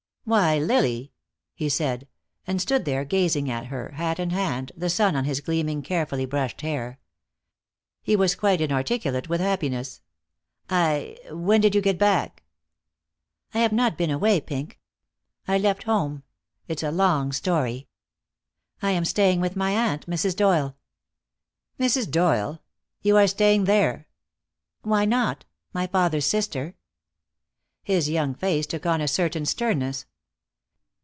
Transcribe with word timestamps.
"Why, 0.23 0.59
Lily!" 0.59 1.11
he 1.55 1.67
said, 1.67 2.07
and 2.45 2.61
stood 2.61 2.85
there, 2.85 3.03
gazing 3.03 3.49
at 3.49 3.65
her, 3.65 3.89
hat 3.95 4.19
in 4.19 4.29
hand, 4.29 4.71
the 4.77 4.89
sun 4.89 5.15
on 5.15 5.25
his 5.25 5.41
gleaming, 5.41 5.81
carefully 5.81 6.27
brushed 6.27 6.61
hair. 6.61 6.99
He 8.03 8.15
was 8.15 8.35
quite 8.35 8.61
inarticulate 8.61 9.27
with 9.29 9.41
happiness. 9.41 9.99
"I 10.69 11.17
when 11.31 11.59
did 11.59 11.73
you 11.73 11.81
get 11.81 11.97
back?" 11.97 12.43
"I 13.55 13.59
have 13.59 13.73
not 13.73 13.97
been 13.97 14.11
away, 14.11 14.39
Pink. 14.39 14.79
I 15.47 15.57
left 15.57 15.83
home 15.83 16.21
it's 16.67 16.83
a 16.83 16.91
long 16.91 17.31
story. 17.31 17.87
I 18.79 18.91
am 18.91 19.05
staying 19.05 19.41
with 19.41 19.55
my 19.55 19.71
aunt, 19.71 20.05
Mrs. 20.07 20.35
Doyle." 20.35 20.77
"Mrs. 21.79 22.09
Doyle? 22.09 22.61
You 23.01 23.17
are 23.17 23.27
staying 23.27 23.63
there?" 23.65 24.07
"Why 24.83 25.03
not? 25.03 25.45
My 25.73 25.87
father's 25.87 26.27
sister." 26.27 26.75
His 27.83 28.07
young 28.07 28.35
face 28.35 28.67
took 28.67 28.85
on 28.85 29.01
a 29.01 29.07
certain 29.09 29.45
sternness. 29.47 30.05